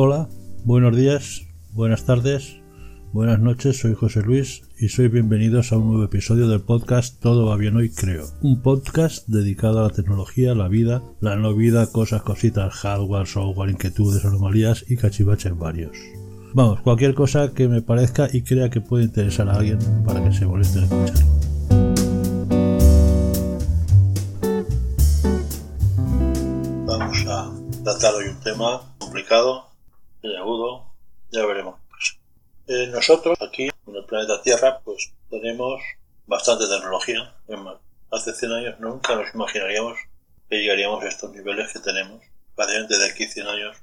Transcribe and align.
Hola, 0.00 0.28
buenos 0.64 0.96
días, 0.96 1.48
buenas 1.72 2.04
tardes, 2.04 2.60
buenas 3.12 3.40
noches, 3.40 3.80
soy 3.80 3.94
José 3.94 4.22
Luis 4.22 4.62
y 4.78 4.90
soy 4.90 5.08
bienvenidos 5.08 5.72
a 5.72 5.76
un 5.76 5.88
nuevo 5.88 6.04
episodio 6.04 6.46
del 6.46 6.60
podcast 6.60 7.20
Todo 7.20 7.46
va 7.46 7.56
bien 7.56 7.74
creo. 7.96 8.28
Un 8.40 8.62
podcast 8.62 9.26
dedicado 9.26 9.80
a 9.80 9.88
la 9.88 9.90
tecnología, 9.90 10.54
la 10.54 10.68
vida, 10.68 11.02
la 11.20 11.34
no 11.34 11.52
vida, 11.52 11.90
cosas, 11.90 12.22
cositas, 12.22 12.74
hardware, 12.74 13.26
software, 13.26 13.70
inquietudes, 13.70 14.24
anomalías 14.24 14.84
y 14.88 14.96
cachivaches 14.96 15.58
varios. 15.58 15.96
Vamos, 16.54 16.80
cualquier 16.82 17.14
cosa 17.14 17.52
que 17.52 17.66
me 17.66 17.82
parezca 17.82 18.28
y 18.32 18.42
crea 18.42 18.70
que 18.70 18.80
puede 18.80 19.02
interesar 19.02 19.48
a 19.48 19.54
alguien 19.54 19.80
para 20.06 20.22
que 20.22 20.32
se 20.32 20.46
moleste 20.46 20.78
en 20.78 20.84
escucharlo. 20.84 21.26
Vamos 26.86 27.26
a 27.26 27.50
tratar 27.82 28.14
hoy 28.14 28.28
un 28.28 28.40
tema 28.44 28.80
complicado, 28.98 29.67
muy 30.22 30.36
agudo, 30.36 30.92
ya 31.30 31.44
veremos. 31.46 31.80
Eh, 32.66 32.86
nosotros 32.88 33.38
aquí 33.40 33.70
en 33.86 33.96
el 33.96 34.04
planeta 34.04 34.42
Tierra 34.42 34.80
pues 34.84 35.12
tenemos 35.30 35.80
bastante 36.26 36.66
tecnología. 36.68 37.34
Hace 38.10 38.32
100 38.32 38.52
años 38.52 38.80
nunca 38.80 39.14
nos 39.16 39.34
imaginaríamos 39.34 39.98
que 40.48 40.56
llegaríamos 40.56 41.02
a 41.02 41.08
estos 41.08 41.30
niveles 41.32 41.72
que 41.72 41.80
tenemos. 41.80 42.22
Prácticamente 42.54 42.98
de 42.98 43.10
aquí 43.10 43.26
100 43.26 43.46
años 43.46 43.76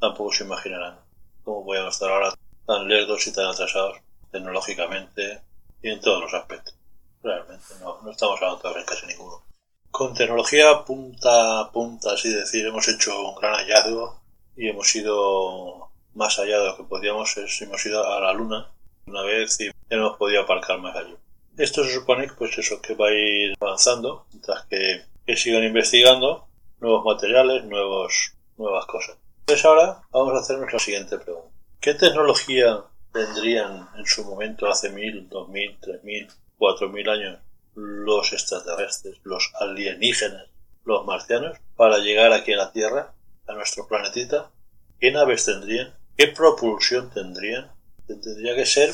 tampoco 0.00 0.32
se 0.32 0.44
imaginarán 0.44 0.98
cómo 1.44 1.64
podemos 1.64 1.94
estar 1.94 2.10
ahora 2.10 2.34
tan 2.66 2.88
lerdos 2.88 3.26
y 3.26 3.32
tan 3.32 3.46
atrasados 3.46 3.98
tecnológicamente 4.30 5.40
y 5.82 5.90
en 5.90 6.00
todos 6.00 6.22
los 6.22 6.34
aspectos. 6.34 6.74
Realmente 7.22 7.64
no, 7.80 8.00
no 8.02 8.10
estamos 8.10 8.40
avanzados 8.42 8.76
en 8.78 8.84
casi 8.84 9.06
ninguno. 9.06 9.42
Con 9.90 10.12
tecnología 10.12 10.84
punta 10.84 11.60
a 11.60 11.70
punta, 11.70 12.14
así 12.14 12.32
decir, 12.32 12.66
hemos 12.66 12.88
hecho 12.88 13.28
un 13.28 13.36
gran 13.36 13.54
hallazgo 13.54 14.23
y 14.56 14.68
hemos 14.68 14.94
ido 14.94 15.90
más 16.14 16.38
allá 16.38 16.58
de 16.58 16.66
lo 16.66 16.76
que 16.76 16.84
podíamos, 16.84 17.36
hemos 17.60 17.86
ido 17.86 18.06
a 18.06 18.20
la 18.20 18.32
Luna 18.32 18.70
una 19.06 19.22
vez 19.22 19.60
y 19.60 19.66
no 19.66 19.72
hemos 19.90 20.16
podido 20.16 20.42
aparcar 20.42 20.78
más 20.78 20.96
allí. 20.96 21.14
Esto 21.56 21.84
se 21.84 21.94
supone 21.94 22.28
pues 22.36 22.56
eso, 22.58 22.80
que 22.80 22.94
va 22.94 23.08
a 23.08 23.12
ir 23.12 23.54
avanzando, 23.60 24.26
mientras 24.32 24.66
que, 24.66 25.02
que 25.26 25.36
sigan 25.36 25.64
investigando 25.64 26.46
nuevos 26.80 27.04
materiales, 27.04 27.64
nuevos, 27.64 28.32
nuevas 28.56 28.86
cosas. 28.86 29.16
Entonces 29.40 29.64
ahora 29.64 30.02
vamos 30.10 30.34
a 30.34 30.38
hacernos 30.38 30.72
la 30.72 30.78
siguiente 30.78 31.18
pregunta. 31.18 31.50
¿Qué 31.80 31.94
tecnología 31.94 32.82
tendrían 33.12 33.88
en 33.96 34.06
su 34.06 34.24
momento 34.24 34.66
hace 34.66 34.90
mil, 34.90 35.28
dos 35.28 35.48
mil, 35.48 35.76
tres 35.80 36.02
mil, 36.02 36.28
cuatro 36.58 36.88
mil 36.88 37.08
años 37.08 37.38
los 37.74 38.32
extraterrestres, 38.32 39.18
los 39.24 39.52
alienígenas, 39.60 40.46
los 40.84 41.04
marcianos, 41.04 41.58
para 41.76 41.98
llegar 41.98 42.32
aquí 42.32 42.52
a 42.52 42.56
la 42.58 42.72
Tierra, 42.72 43.13
a 43.46 43.52
nuestro 43.54 43.86
planetita? 43.86 44.50
¿Qué 44.98 45.10
naves 45.10 45.44
tendrían? 45.44 45.94
¿Qué 46.16 46.28
propulsión 46.28 47.10
tendrían? 47.10 47.70
Tendría 48.06 48.54
que 48.54 48.66
ser 48.66 48.92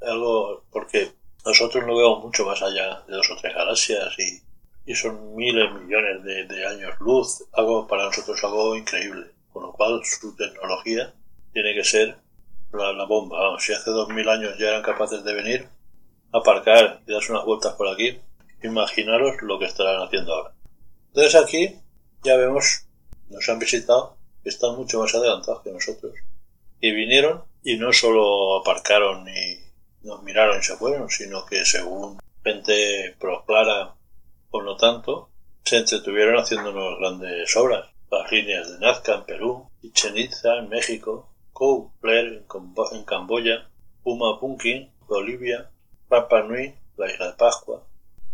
algo, 0.00 0.64
porque 0.70 1.12
nosotros 1.44 1.84
no 1.86 1.96
vemos 1.96 2.24
mucho 2.24 2.44
más 2.44 2.62
allá 2.62 3.02
de 3.06 3.16
dos 3.16 3.30
o 3.30 3.36
tres 3.36 3.54
galaxias 3.54 4.18
y, 4.18 4.42
y 4.90 4.94
son 4.94 5.34
miles, 5.34 5.72
millones 5.72 6.22
de, 6.24 6.44
de, 6.44 6.66
años 6.66 6.94
luz, 7.00 7.44
algo 7.52 7.86
para 7.86 8.04
nosotros 8.04 8.42
algo 8.44 8.76
increíble. 8.76 9.26
Con 9.52 9.64
lo 9.64 9.72
cual 9.72 10.00
su 10.04 10.34
tecnología 10.36 11.14
tiene 11.52 11.74
que 11.74 11.84
ser 11.84 12.16
la, 12.72 12.92
la 12.92 13.06
bomba. 13.06 13.58
Si 13.58 13.72
hace 13.72 13.90
dos 13.90 14.08
mil 14.08 14.28
años 14.28 14.56
ya 14.58 14.68
eran 14.68 14.82
capaces 14.82 15.24
de 15.24 15.34
venir, 15.34 15.68
aparcar 16.32 17.00
y 17.06 17.12
darse 17.12 17.32
unas 17.32 17.44
vueltas 17.44 17.74
por 17.74 17.88
aquí, 17.88 18.18
imaginaros 18.62 19.40
lo 19.42 19.58
que 19.58 19.66
estarán 19.66 20.02
haciendo 20.02 20.34
ahora. 20.34 20.54
Entonces 21.08 21.34
aquí 21.34 21.76
ya 22.22 22.36
vemos, 22.36 22.87
nos 23.30 23.48
han 23.48 23.58
visitado, 23.58 24.16
están 24.44 24.76
mucho 24.76 25.00
más 25.00 25.14
adelantados 25.14 25.62
que 25.62 25.72
nosotros. 25.72 26.14
Y 26.80 26.92
vinieron 26.92 27.44
y 27.62 27.76
no 27.76 27.92
solo 27.92 28.60
aparcaron 28.60 29.26
y 29.28 29.58
nos 30.02 30.22
miraron 30.22 30.60
y 30.60 30.62
se 30.62 30.76
fueron, 30.76 31.10
sino 31.10 31.44
que 31.44 31.64
según 31.64 32.18
gente 32.44 33.14
proclara 33.18 33.94
o 34.50 34.62
no 34.62 34.76
tanto, 34.76 35.28
se 35.64 35.78
entretuvieron 35.78 36.36
haciéndonos 36.38 36.98
grandes 36.98 37.54
obras. 37.56 37.90
Las 38.10 38.32
líneas 38.32 38.70
de 38.70 38.78
Nazca 38.78 39.16
en 39.16 39.24
Perú, 39.24 39.68
Chichen 39.82 40.16
Itza 40.16 40.56
en 40.56 40.70
México, 40.70 41.28
Kou 41.52 41.92
en 42.02 43.04
Camboya, 43.04 43.68
Puma 44.02 44.40
Punkin, 44.40 44.90
Bolivia, 45.06 45.70
Papa 46.08 46.42
Nui, 46.42 46.74
la 46.96 47.12
isla 47.12 47.26
de 47.26 47.32
Pascua, 47.34 47.84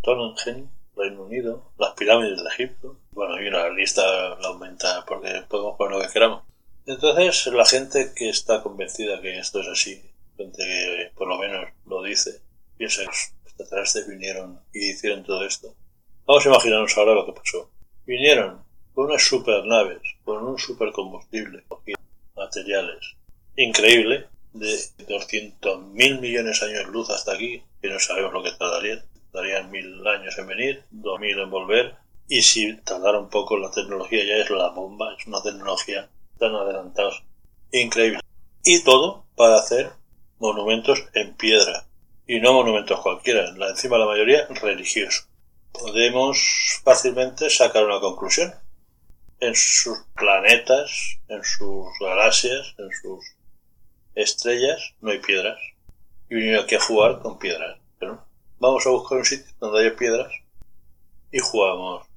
Tonangen, 0.01 0.69
Reino 0.95 1.23
Unido, 1.23 1.71
las 1.77 1.93
pirámides 1.93 2.41
de 2.41 2.49
Egipto. 2.49 2.94
Bueno, 3.15 3.41
y 3.41 3.49
la 3.49 3.69
lista 3.69 4.03
la 4.41 4.49
aumenta 4.49 5.05
porque 5.07 5.41
podemos 5.47 5.77
poner 5.77 5.97
lo 5.97 6.05
que 6.05 6.11
queramos. 6.11 6.43
Entonces, 6.85 7.47
la 7.47 7.65
gente 7.65 8.11
que 8.13 8.27
está 8.27 8.61
convencida 8.61 9.21
que 9.21 9.39
esto 9.39 9.61
es 9.61 9.69
así, 9.69 10.03
gente 10.35 10.57
que 10.57 11.11
por 11.15 11.29
lo 11.29 11.39
menos 11.39 11.69
lo 11.85 12.03
dice, 12.03 12.41
piensa 12.77 13.01
que 13.01 13.07
los 13.07 13.31
extraterrestres 13.45 14.09
vinieron 14.09 14.59
y 14.73 14.89
hicieron 14.91 15.23
todo 15.23 15.45
esto. 15.45 15.73
Vamos 16.25 16.45
a 16.45 16.49
imaginarnos 16.49 16.97
ahora 16.97 17.13
lo 17.13 17.25
que 17.25 17.31
pasó. 17.31 17.71
Vinieron 18.05 18.61
con 18.93 19.05
unas 19.05 19.23
supernaves, 19.23 20.01
con 20.25 20.45
un 20.45 20.59
supercombustible, 20.59 21.63
materiales 22.35 23.15
increíble, 23.55 24.27
de 24.51 24.77
200 25.07 25.85
mil 25.93 26.19
millones 26.19 26.59
de 26.59 26.65
años 26.67 26.89
luz 26.89 27.09
hasta 27.09 27.31
aquí, 27.31 27.63
que 27.81 27.87
no 27.87 27.97
sabemos 27.97 28.33
lo 28.33 28.43
que 28.43 28.51
tardarían. 28.51 29.05
Tardarían 29.31 29.71
mil 29.71 30.05
años 30.05 30.37
en 30.37 30.47
venir, 30.47 30.83
dos 30.91 31.17
mil 31.21 31.39
en 31.39 31.49
volver. 31.49 31.95
Y 32.27 32.41
si 32.41 32.75
tardara 32.77 33.19
un 33.19 33.29
poco, 33.29 33.57
la 33.57 33.69
tecnología 33.69 34.23
ya 34.23 34.37
es 34.37 34.49
la 34.49 34.69
bomba, 34.69 35.15
es 35.17 35.27
una 35.27 35.41
tecnología 35.43 36.09
tan 36.39 36.55
adelantada. 36.55 37.11
Increíble. 37.71 38.19
Y 38.63 38.83
todo 38.83 39.25
para 39.35 39.57
hacer 39.57 39.91
monumentos 40.39 41.03
en 41.13 41.35
piedra. 41.35 41.87
Y 42.27 42.39
no 42.39 42.53
monumentos 42.53 42.99
cualquiera, 43.01 43.47
encima 43.69 43.99
la 43.99 44.07
mayoría 44.07 44.47
religiosos. 44.47 45.27
Podemos 45.71 46.81
fácilmente 46.83 47.49
sacar 47.49 47.85
una 47.85 47.99
conclusión. 47.99 48.53
En 49.39 49.53
sus 49.53 49.99
planetas, 50.15 51.19
en 51.27 51.43
sus 51.43 51.87
galaxias, 51.99 52.73
en 52.79 52.89
sus 53.01 53.23
estrellas, 54.15 54.95
no 55.01 55.11
hay 55.11 55.19
piedras. 55.19 55.59
Y 56.29 56.35
vinieron 56.35 56.63
aquí 56.63 56.75
a 56.75 56.79
jugar 56.79 57.19
con 57.19 57.37
piedras. 57.37 57.77
Pero 57.99 58.25
vamos 58.57 58.87
a 58.87 58.89
buscar 58.89 59.19
un 59.19 59.25
sitio 59.25 59.53
donde 59.59 59.81
haya 59.81 59.95
piedras 59.95 60.31
y 61.31 61.39
jugamos 61.39 62.07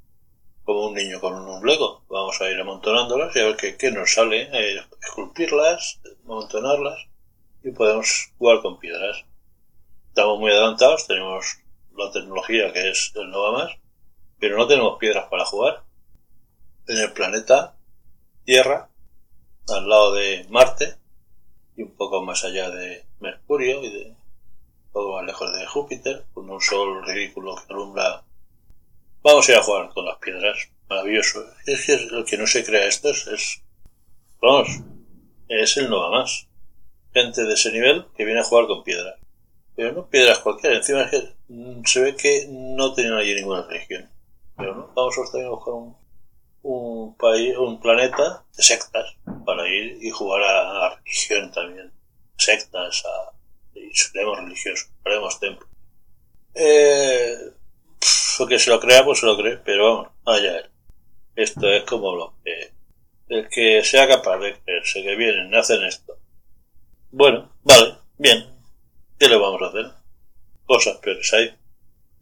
un 0.88 0.94
niño 0.94 1.20
con 1.20 1.34
un 1.34 1.66
Lego. 1.66 2.02
Vamos 2.08 2.40
a 2.40 2.50
ir 2.50 2.58
amontonándolas 2.58 3.34
y 3.36 3.40
a 3.40 3.44
ver 3.46 3.56
qué, 3.56 3.76
qué 3.76 3.90
nos 3.90 4.12
sale. 4.12 4.48
Eh, 4.52 4.80
esculpirlas, 5.02 6.00
amontonarlas 6.24 7.06
y 7.62 7.70
podemos 7.70 8.32
jugar 8.38 8.60
con 8.62 8.78
piedras. 8.78 9.24
Estamos 10.08 10.38
muy 10.38 10.50
adelantados, 10.50 11.06
tenemos 11.06 11.58
la 11.96 12.10
tecnología 12.10 12.72
que 12.72 12.90
es 12.90 13.12
el 13.14 13.30
Nova 13.30 13.52
Más, 13.52 13.72
pero 14.38 14.56
no 14.56 14.66
tenemos 14.66 14.98
piedras 14.98 15.26
para 15.30 15.44
jugar. 15.44 15.82
En 16.86 16.98
el 16.98 17.12
planeta 17.12 17.76
Tierra, 18.44 18.88
al 19.68 19.88
lado 19.88 20.14
de 20.14 20.46
Marte, 20.48 20.96
y 21.76 21.82
un 21.82 21.94
poco 21.96 22.22
más 22.22 22.44
allá 22.44 22.70
de 22.70 23.04
Mercurio 23.20 23.82
y 23.82 23.90
de 23.90 24.06
un 24.06 24.92
poco 24.92 25.12
más 25.12 25.24
lejos 25.26 25.52
de 25.52 25.66
Júpiter, 25.66 26.24
con 26.32 26.48
un 26.48 26.60
sol 26.60 27.04
ridículo 27.04 27.56
que 27.56 27.72
alumbra. 27.72 28.24
Vamos 29.22 29.48
a 29.48 29.52
ir 29.52 29.58
a 29.58 29.62
jugar 29.62 29.90
con 29.90 30.06
las 30.06 30.16
piedras, 30.16 30.70
maravilloso. 30.88 31.44
Es 31.66 31.86
que 31.86 31.94
el 31.94 32.24
que 32.24 32.38
no 32.38 32.46
se 32.46 32.64
crea 32.64 32.86
esto 32.86 33.10
es, 33.10 33.26
es 33.26 33.62
vamos, 34.40 34.68
es 35.48 35.76
el 35.76 35.90
no 35.90 36.00
va 36.00 36.10
más. 36.10 36.46
Gente 37.12 37.44
de 37.44 37.54
ese 37.54 37.72
nivel 37.72 38.06
que 38.16 38.24
viene 38.24 38.40
a 38.40 38.44
jugar 38.44 38.66
con 38.66 38.84
piedras. 38.84 39.18
Pero 39.74 39.92
no 39.92 40.08
piedras 40.08 40.40
cualquiera, 40.40 40.76
encima 40.76 41.02
es 41.02 41.10
que 41.10 41.34
se 41.84 42.00
ve 42.00 42.16
que 42.16 42.46
no 42.50 42.94
tienen 42.94 43.14
allí 43.14 43.34
ninguna 43.34 43.62
religión. 43.62 44.10
Pero 44.56 44.74
no, 44.74 44.92
vamos 44.94 45.16
a 45.16 45.48
buscar 45.48 45.74
un, 45.74 45.96
un 46.62 47.16
país, 47.16 47.56
un 47.56 47.80
planeta 47.80 48.44
de 48.56 48.62
sectas 48.62 49.16
para 49.46 49.68
ir 49.68 49.98
y 50.02 50.10
jugar 50.10 50.42
a, 50.42 50.96
religión 50.96 51.50
también. 51.52 51.92
Sectas, 52.36 53.04
a, 53.06 53.32
y 53.74 53.90
seremos 53.94 54.38
religiosos, 54.38 54.90
haremos 55.04 55.38
templo. 55.38 55.66
Eh, 56.54 57.36
lo 58.38 58.46
que 58.46 58.58
se 58.58 58.70
lo 58.70 58.80
crea, 58.80 59.04
pues 59.04 59.20
se 59.20 59.26
lo 59.26 59.36
cree, 59.36 59.58
pero 59.58 59.94
vamos, 59.94 60.12
allá 60.24 60.58
él. 60.58 60.70
Esto 61.38 61.68
es 61.68 61.84
como 61.84 62.16
lo 62.16 62.34
que. 62.42 62.72
El 63.28 63.48
que 63.48 63.84
sea 63.84 64.08
capaz 64.08 64.38
de 64.38 64.58
creerse 64.58 65.04
que 65.04 65.14
vienen, 65.14 65.54
hacen 65.54 65.84
esto. 65.84 66.18
Bueno, 67.12 67.52
vale, 67.62 67.94
bien. 68.16 68.44
¿Qué 69.16 69.28
le 69.28 69.36
vamos 69.36 69.62
a 69.62 69.66
hacer? 69.66 69.86
Cosas 70.66 70.96
peores 70.96 71.32
hay. 71.34 71.54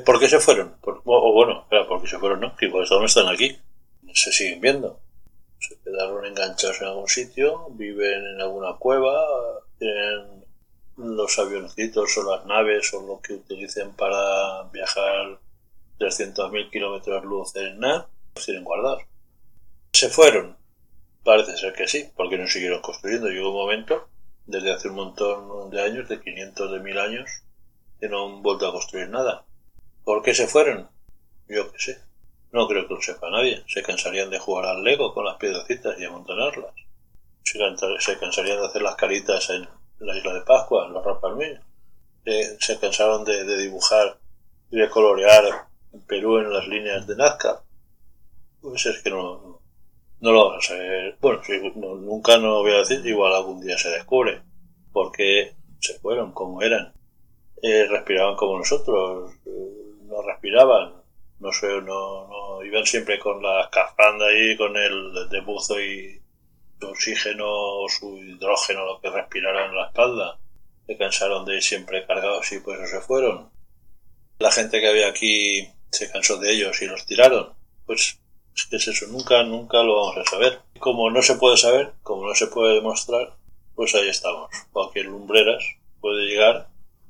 ¿Por 0.05 0.21
qué 0.21 0.29
se 0.29 0.39
fueron? 0.39 0.77
o 0.83 1.33
bueno, 1.33 1.67
claro, 1.71 1.89
porque 1.89 2.09
se 2.09 2.19
fueron, 2.19 2.41
¿no? 2.41 2.55
Que 2.57 2.69
por 2.69 2.91
no 2.91 3.07
están 3.07 3.29
aquí 3.29 3.57
se 4.13 4.33
siguen 4.33 4.61
viendo. 4.61 5.01
Se 5.61 5.79
quedaron 5.83 6.27
enganchados 6.27 6.83
en 6.83 6.89
algún 6.89 7.09
sitio, 7.09 7.69
viven 7.71 8.23
en 8.35 8.41
alguna 8.43 8.75
cueva, 8.75 9.19
tienen 9.79 10.45
los 10.99 11.39
avioncitos 11.39 12.19
o 12.19 12.37
las 12.37 12.45
naves 12.45 12.93
o 12.93 13.01
lo 13.01 13.21
que 13.23 13.33
utilicen 13.33 13.93
para 13.93 14.65
viajar 14.73 15.39
300.000 15.99 16.71
kilómetros 16.71 17.25
luz 17.25 17.57
en 17.57 17.81
nada, 17.81 18.11
Se 19.93 20.09
fueron. 20.09 20.57
Parece 21.25 21.57
ser 21.57 21.73
que 21.73 21.89
sí, 21.89 22.11
porque 22.15 22.39
no 22.39 22.47
siguieron 22.47 22.81
construyendo. 22.83 23.29
Llegó 23.29 23.49
un 23.49 23.57
momento, 23.57 24.09
desde 24.47 24.73
hace 24.73 24.89
un 24.89 24.97
montón 24.97 25.71
de 25.71 25.83
años, 25.83 26.09
de 26.09 26.21
500, 26.21 26.71
de 26.71 26.81
mil 26.81 26.99
años, 26.99 27.29
que 27.99 28.09
no 28.09 28.27
han 28.27 28.43
vuelto 28.43 28.69
a 28.69 28.73
construir 28.73 29.09
nada. 29.09 29.45
¿Por 30.05 30.23
qué 30.23 30.35
se 30.35 30.47
fueron? 30.47 30.89
Yo 31.49 31.73
qué 31.73 31.79
sé. 31.79 31.99
No 32.53 32.69
creo 32.69 32.87
que 32.87 32.95
lo 32.95 33.03
sepa 33.03 33.31
nadie. 33.31 33.65
Se 33.67 33.83
cansarían 33.83 34.31
de 34.31 34.39
jugar 34.39 34.67
al 34.67 34.85
Lego 34.85 35.13
con 35.13 35.25
las 35.25 35.37
piedrecitas 35.37 35.99
y 35.99 36.05
amontonarlas. 36.05 36.75
Se, 37.43 37.59
cansarían 38.19 38.61
de 38.61 38.67
hacer 38.67 38.83
las 38.83 38.97
caritas 38.97 39.51
en 39.51 39.69
la 39.99 40.17
isla 40.17 40.35
de 40.35 40.43
Pascua, 40.43 40.87
en 40.87 40.93
los 40.93 41.05
Rapalmillos. 41.05 41.65
Se, 42.25 42.61
se 42.61 42.79
cansaron 42.79 43.25
de, 43.25 43.45
de 43.45 43.59
dibujar 43.59 44.19
y 44.71 44.79
de 44.79 44.91
colorear 44.91 45.67
en 45.93 46.01
Perú 46.03 46.39
en 46.39 46.53
las 46.53 46.69
líneas 46.69 47.07
de 47.07 47.17
Nazca. 47.17 47.63
Pues 48.67 48.85
es 48.85 49.01
que 49.01 49.11
no, 49.11 49.61
no 50.19 50.33
lo 50.33 50.49
vamos 50.49 50.65
a 50.65 50.69
saber. 50.69 51.17
Bueno, 51.21 51.41
nunca 52.01 52.37
no 52.37 52.63
voy 52.63 52.73
a 52.73 52.79
decir, 52.79 53.01
igual 53.07 53.33
algún 53.33 53.61
día 53.61 53.79
se 53.79 53.91
descubre. 53.91 54.43
Porque 54.93 55.55
se 55.79 55.97
fueron 56.01 56.33
como 56.33 56.61
eran. 56.63 56.93
Eh, 57.63 57.87
respiraban 57.89 58.35
como 58.35 58.59
nosotros, 58.59 59.33
eh, 59.47 59.95
no 60.03 60.21
respiraban, 60.21 61.01
no 61.39 61.53
sé, 61.53 61.69
no, 61.81 62.27
no 62.27 62.65
iban 62.65 62.85
siempre 62.85 63.21
con 63.21 63.41
la 63.41 63.63
escafanda 63.63 64.27
ahí, 64.27 64.57
con 64.57 64.77
el 64.77 65.29
de 65.31 65.41
buzo 65.43 65.81
y 65.81 66.21
su 66.81 66.89
oxígeno 66.89 67.47
o 67.49 67.89
su 67.89 68.19
hidrógeno, 68.19 68.85
lo 68.85 69.01
que 69.01 69.11
respiraran 69.11 69.71
en 69.71 69.77
la 69.77 69.87
espalda. 69.87 70.41
Se 70.89 70.97
cansaron 70.99 71.45
de 71.45 71.55
ir 71.55 71.63
siempre 71.63 72.05
cargados 72.05 72.51
y 72.51 72.59
pues 72.59 72.91
se 72.91 73.01
fueron. 73.01 73.49
La 74.41 74.51
gente 74.51 74.81
que 74.81 74.89
había 74.89 75.09
aquí 75.09 75.69
se 75.93 76.11
cansó 76.11 76.37
de 76.39 76.51
ellos 76.51 76.83
y 76.83 76.87
los 76.87 77.07
tiraron. 77.07 77.55
Pues 77.87 78.21
es 78.71 78.89
eso, 78.89 79.07
nunca, 79.09 79.43
nunca 79.43 79.83
lo 79.83 79.97
vamos 79.97 80.17
a 80.17 80.31
saber. 80.31 80.61
Como 80.79 81.11
no 81.11 81.23
se 81.23 81.37
puede 81.37 81.57
saber, 81.57 81.93
como 82.03 82.27
no 82.27 82.35
se 82.35 82.47
puede 82.47 82.75
demostrar, 82.75 83.37
pues 83.75 83.95
ahí 83.95 84.09
estamos. 84.09 84.51
Cualquier 84.73 85.07
lumbreras 85.07 85.63
puede 86.01 86.27
llegar 86.27 86.69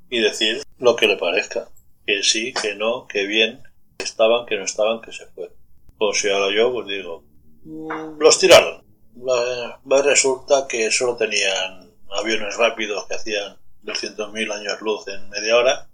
y 0.09 0.19
decir 0.19 0.63
lo 0.77 0.95
que 0.95 1.07
le 1.07 1.17
parezca. 1.17 1.69
Que 2.05 2.23
sí, 2.23 2.53
que 2.53 2.75
no, 2.75 3.07
que 3.07 3.25
bien, 3.25 3.63
que 3.97 4.05
estaban, 4.05 4.45
que 4.45 4.57
no 4.57 4.63
estaban, 4.63 5.01
que 5.01 5.11
se 5.11 5.25
fue. 5.27 5.51
O 5.97 6.13
si 6.13 6.29
ahora 6.29 6.53
yo, 6.55 6.71
pues 6.71 6.87
digo, 6.87 7.23
mm, 7.63 8.19
los 8.19 8.39
tiraron. 8.39 8.85
Resulta 9.85 10.67
que 10.67 10.91
solo 10.91 11.17
tenían 11.17 11.91
aviones 12.11 12.55
rápidos 12.55 13.05
que 13.07 13.15
hacían 13.15 13.57
200.000 13.83 14.51
años 14.53 14.81
luz 14.81 15.07
en 15.07 15.29
media 15.29 15.57
hora, 15.57 15.87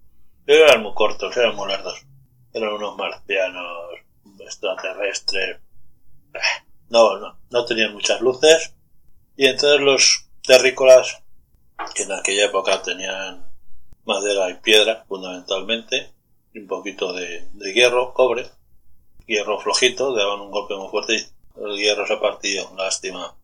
pero 0.45 0.65
eran 0.65 0.83
muy 0.83 0.93
cortos, 0.93 1.35
eran 1.37 1.55
muy 1.55 1.67
largos. 1.67 2.05
Eran 2.53 2.73
unos 2.73 2.97
marcianos 2.97 4.03
extraterrestres. 4.43 5.59
No, 6.89 7.17
no, 7.17 7.39
no 7.49 7.65
tenían 7.65 7.93
muchas 7.93 8.21
luces. 8.21 8.73
Y 9.35 9.47
entonces 9.47 9.81
los 9.81 10.29
terrícolas, 10.45 11.23
que 11.95 12.03
en 12.03 12.11
aquella 12.11 12.45
época 12.45 12.81
tenían 12.81 13.47
madera 14.05 14.49
y 14.49 14.55
piedra 14.55 15.05
fundamentalmente, 15.07 16.11
y 16.53 16.59
un 16.59 16.67
poquito 16.67 17.13
de, 17.13 17.47
hierro, 17.73 18.13
cobre, 18.13 18.49
hierro 19.25 19.59
flojito, 19.59 20.13
daban 20.13 20.41
un 20.41 20.51
golpe 20.51 20.75
muy 20.75 20.89
fuerte 20.89 21.15
y 21.15 21.63
el 21.63 21.77
hierro 21.77 22.05
se 22.05 22.17
partió, 22.17 22.71
lástima. 22.75 23.35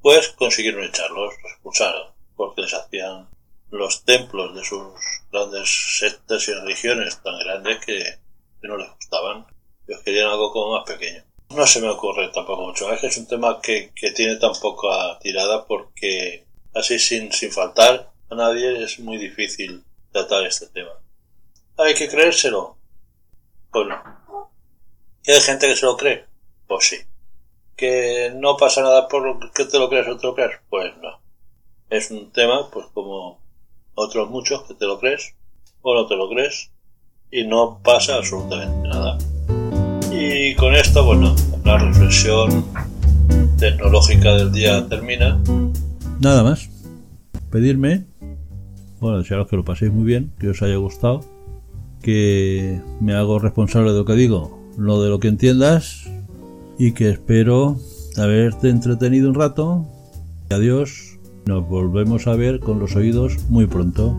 Pues 0.00 0.28
consiguieron 0.28 0.84
echarlos, 0.84 1.34
los 1.42 1.52
expulsaron, 1.52 2.08
porque 2.36 2.62
les 2.62 2.74
hacían 2.74 3.28
los 3.70 4.04
templos 4.04 4.54
de 4.54 4.64
sus 4.64 4.94
grandes 5.32 5.98
sectas 5.98 6.46
y 6.48 6.52
religiones 6.52 7.22
tan 7.22 7.38
grandes 7.38 7.84
que, 7.84 8.18
no 8.62 8.76
les 8.78 8.90
gustaban. 8.94 9.46
Ellos 9.86 10.02
querían 10.02 10.28
algo 10.28 10.52
como 10.52 10.76
más 10.76 10.84
pequeño. 10.84 11.22
No 11.50 11.66
se 11.66 11.80
me 11.80 11.88
ocurre 11.88 12.28
tampoco 12.28 12.66
mucho. 12.66 12.92
Es 12.92 13.00
que 13.00 13.06
es 13.08 13.16
un 13.18 13.26
tema 13.26 13.60
que, 13.60 13.92
que 13.94 14.12
tiene 14.12 14.36
tan 14.36 14.52
poca 14.60 15.18
tirada 15.20 15.66
porque 15.66 16.44
así 16.74 16.98
sin, 16.98 17.32
sin 17.32 17.52
faltar 17.52 18.10
a 18.30 18.34
nadie 18.34 18.82
es 18.82 18.98
muy 18.98 19.18
difícil 19.18 19.84
tratar 20.10 20.44
este 20.44 20.66
tema. 20.68 20.92
¿Hay 21.76 21.94
que 21.94 22.08
creérselo? 22.08 22.76
Pues 23.70 23.88
no. 23.88 24.50
¿Y 25.24 25.32
hay 25.32 25.40
gente 25.40 25.66
que 25.66 25.76
se 25.76 25.86
lo 25.86 25.96
cree? 25.96 26.26
Pues 26.66 26.86
sí. 26.86 26.96
¿Que 27.76 28.32
no 28.34 28.56
pasa 28.56 28.82
nada 28.82 29.08
por 29.08 29.52
que 29.52 29.64
te 29.64 29.78
lo 29.78 29.88
creas 29.88 30.08
o 30.08 30.16
te 30.16 30.26
lo 30.26 30.34
creas? 30.34 30.60
Pues 30.68 30.96
no. 30.98 31.20
Es 31.90 32.10
un 32.10 32.30
tema, 32.32 32.70
pues 32.70 32.86
como 32.94 33.40
otros 33.94 34.30
muchos, 34.30 34.62
que 34.64 34.74
te 34.74 34.86
lo 34.86 34.98
crees 34.98 35.34
o 35.82 35.94
no 35.94 36.06
te 36.06 36.16
lo 36.16 36.28
crees 36.28 36.70
y 37.30 37.44
no 37.44 37.80
pasa 37.82 38.16
absolutamente 38.16 38.88
nada. 38.88 39.18
Y 40.26 40.54
con 40.54 40.74
esto, 40.74 41.04
bueno, 41.04 41.34
la 41.64 41.78
reflexión 41.78 42.64
tecnológica 43.58 44.36
del 44.36 44.52
día 44.52 44.86
termina. 44.88 45.40
Nada 46.20 46.42
más. 46.42 46.68
Pedirme 47.50 48.04
bueno, 49.04 49.18
desearos 49.18 49.48
que 49.48 49.56
lo 49.56 49.66
paséis 49.66 49.92
muy 49.92 50.04
bien, 50.04 50.32
que 50.38 50.48
os 50.48 50.62
haya 50.62 50.76
gustado, 50.76 51.20
que 52.00 52.80
me 53.00 53.12
hago 53.12 53.38
responsable 53.38 53.92
de 53.92 53.98
lo 53.98 54.06
que 54.06 54.14
digo, 54.14 54.58
no 54.78 55.02
de 55.02 55.10
lo 55.10 55.20
que 55.20 55.28
entiendas, 55.28 56.04
y 56.78 56.92
que 56.92 57.10
espero 57.10 57.76
haberte 58.16 58.70
entretenido 58.70 59.28
un 59.28 59.34
rato. 59.34 59.86
Adiós, 60.48 61.18
nos 61.44 61.68
volvemos 61.68 62.26
a 62.26 62.34
ver 62.34 62.60
con 62.60 62.78
los 62.78 62.96
oídos 62.96 63.36
muy 63.50 63.66
pronto. 63.66 64.18